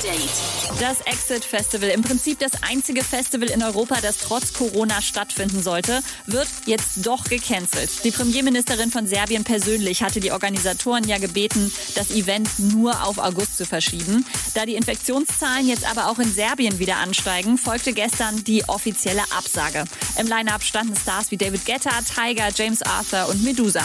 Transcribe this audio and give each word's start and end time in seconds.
Update. 0.00 0.80
Das 0.80 1.00
Exit 1.02 1.44
Festival, 1.44 1.90
im 1.90 2.00
Prinzip 2.00 2.38
das 2.38 2.52
einzige 2.62 3.04
Festival 3.04 3.50
in 3.50 3.62
Europa, 3.62 4.00
das 4.00 4.16
trotz 4.16 4.54
Corona 4.54 5.02
stattfinden 5.02 5.62
sollte, 5.62 6.02
wird 6.26 6.48
jetzt 6.64 7.06
doch 7.06 7.24
gecancelt. 7.24 7.90
Die 8.04 8.10
Premierministerin 8.10 8.90
von 8.90 9.06
Serbien 9.06 9.44
persönlich 9.44 10.02
hatte 10.02 10.20
die 10.20 10.32
Organisatoren 10.32 11.06
ja 11.06 11.18
gebeten, 11.18 11.70
das 11.96 12.10
Event 12.12 12.48
nur 12.58 13.06
auf 13.06 13.18
August 13.18 13.58
zu 13.58 13.66
verschieben. 13.66 14.24
Da 14.54 14.64
die 14.64 14.76
Infektionszahlen 14.76 15.68
jetzt 15.68 15.84
aber 15.90 16.08
auch 16.08 16.18
in 16.18 16.32
Serbien 16.32 16.78
wieder 16.78 16.96
ansteigen, 16.96 17.58
folgte 17.58 17.92
gestern 17.92 18.42
die 18.44 18.66
offizielle 18.68 19.22
Absage. 19.36 19.84
Im 20.18 20.26
Line-Up 20.26 20.62
standen 20.62 20.96
Stars 20.96 21.30
wie 21.30 21.36
David 21.36 21.66
Guetta, 21.66 21.90
Tiger, 22.02 22.48
James 22.54 22.80
Arthur 22.82 23.28
und 23.28 23.44
Medusa. 23.44 23.82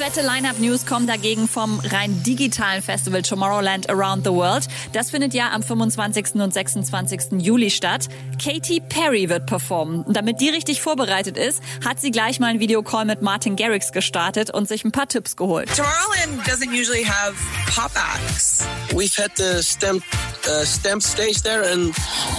Fette 0.00 0.22
Line-Up-News 0.22 0.86
kommen 0.86 1.06
dagegen 1.06 1.46
vom 1.46 1.78
rein 1.78 2.22
digitalen 2.22 2.80
Festival 2.80 3.20
Tomorrowland 3.20 3.90
Around 3.90 4.24
the 4.24 4.30
World. 4.30 4.66
Das 4.94 5.10
findet 5.10 5.34
ja 5.34 5.50
am 5.52 5.62
25. 5.62 6.36
und 6.36 6.54
26. 6.54 7.32
Juli 7.32 7.68
statt. 7.68 8.08
Katy 8.42 8.80
Perry 8.80 9.28
wird 9.28 9.44
performen. 9.44 10.02
Und 10.04 10.16
damit 10.16 10.40
die 10.40 10.48
richtig 10.48 10.80
vorbereitet 10.80 11.36
ist, 11.36 11.62
hat 11.84 12.00
sie 12.00 12.10
gleich 12.12 12.40
mal 12.40 12.46
einen 12.46 12.60
Videocall 12.60 13.04
mit 13.04 13.20
Martin 13.20 13.56
Garrix 13.56 13.92
gestartet 13.92 14.50
und 14.50 14.66
sich 14.66 14.86
ein 14.86 14.90
paar 14.90 15.06
Tipps 15.06 15.36
geholt. 15.36 15.68
Tomorrowland 15.76 16.48
doesn't 16.48 16.70
usually 16.70 17.04
have 17.04 17.34
pop 17.74 17.92
acts. 17.94 18.64
We've 18.92 19.22
had 19.22 19.32
the 19.36 19.62
stamp 19.62 20.02
uh, 20.48 20.64
stamp 20.64 21.02
stage 21.02 21.42
there 21.42 21.62
and 21.62 21.94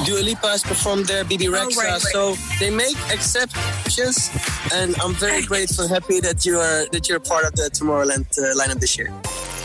Dua 0.05 0.21
Lipa 0.21 0.47
has 0.47 0.63
performed 0.63 1.05
there, 1.07 1.23
Bibi 1.23 1.45
Rexa. 1.45 1.77
Oh, 1.77 1.81
right, 1.81 1.91
right. 1.91 2.01
So 2.01 2.35
they 2.59 2.69
make 2.69 2.97
exceptions 3.11 4.29
and 4.73 4.95
I'm 5.01 5.13
very 5.13 5.41
grateful, 5.43 5.87
happy 5.87 6.19
that 6.21 6.45
you 6.45 6.59
are 6.59 6.85
that 6.91 7.09
you're 7.09 7.19
part 7.19 7.45
of 7.45 7.53
the 7.55 7.69
Tomorrowland 7.69 8.25
uh, 8.37 8.55
lineup 8.55 8.79
this 8.79 8.97
year. 8.97 9.11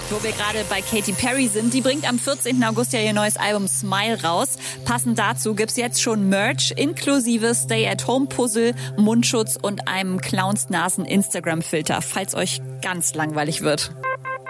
Wo 0.09 0.23
wir 0.23 0.31
gerade 0.31 0.63
bei 0.69 0.83
Katy 0.83 1.13
Perry 1.15 1.49
sind, 1.49 1.75
die 1.75 1.81
bringt 1.81 2.09
am 2.09 2.21
14. 2.21 2.63
August 2.63 2.93
ja 2.93 3.01
ihr 3.01 3.13
neues 3.13 3.37
Album 3.37 3.67
Smile 3.67 4.23
raus. 4.23 4.51
Passend 4.85 5.19
dazu 5.19 5.55
gibt's 5.55 5.77
jetzt 5.77 6.01
schon 6.01 6.29
Merch 6.29 6.73
inklusive 6.77 7.57
Stay-at-Home-Puzzle, 7.57 8.75
Mundschutz 8.97 9.59
und 9.61 9.89
einem 9.89 10.21
Clowns-Nasen-Instagram-Filter, 10.21 12.03
falls 12.03 12.37
euch 12.37 12.63
ganz 12.83 13.15
langweilig 13.15 13.63
wird. 13.63 13.91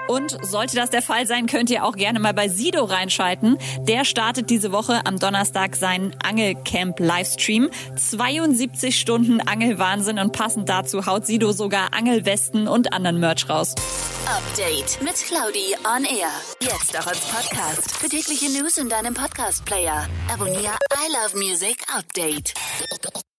Und 0.08 0.36
sollte 0.42 0.76
das 0.76 0.90
der 0.90 1.02
Fall 1.02 1.26
sein, 1.26 1.46
könnt 1.46 1.70
ihr 1.70 1.84
auch 1.84 1.96
gerne 1.96 2.20
mal 2.20 2.34
bei 2.34 2.48
Sido 2.48 2.84
reinschalten. 2.84 3.58
Der 3.80 4.04
startet 4.04 4.50
diese 4.50 4.72
Woche 4.72 5.00
am 5.04 5.18
Donnerstag 5.18 5.76
seinen 5.76 6.14
Angelcamp-Livestream. 6.22 7.70
72 7.96 8.98
Stunden 8.98 9.40
Angelwahnsinn 9.40 10.18
und 10.18 10.32
passend 10.32 10.68
dazu 10.68 11.06
haut 11.06 11.26
Sido 11.26 11.52
sogar 11.52 11.94
Angelwesten 11.94 12.68
und 12.68 12.92
anderen 12.92 13.18
Merch 13.18 13.48
raus. 13.48 13.74
Update 14.26 15.00
mit 15.02 15.14
Claudi 15.14 15.76
on 15.84 16.04
Air. 16.04 16.30
Jetzt 16.60 16.98
auch 16.98 17.06
als 17.06 17.20
Podcast. 17.20 17.96
Für 17.96 18.08
tägliche 18.08 18.50
News 18.50 18.76
in 18.78 18.88
deinem 18.88 19.14
Podcast-Player. 19.14 20.08
Abonniere 20.32 20.76
I 20.92 21.12
Love 21.12 21.38
Music 21.38 21.76
Update. 21.96 22.54